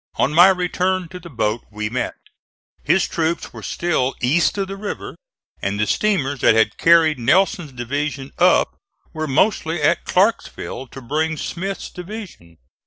[0.15, 2.15] On my return to the boat we met.
[2.83, 5.15] His troops were still east of the river,
[5.61, 8.77] and the steamers that had carried Nelson's division up
[9.13, 12.57] were mostly at Clarksville to bring Smith's division.